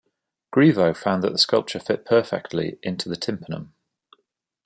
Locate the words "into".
2.81-3.07